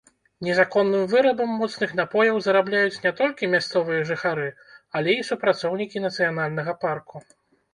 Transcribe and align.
Незаконным 0.45 1.03
вырабам 1.11 1.51
моцных 1.59 1.91
напояў 1.99 2.39
зарабляюць 2.47 3.01
не 3.03 3.11
толькі 3.19 3.51
мясцовыя 3.57 4.09
жыхары, 4.13 4.49
але 5.01 5.11
і 5.19 5.27
супрацоўнікі 5.29 6.05
нацыянальнага 6.07 6.73
парку. 6.87 7.15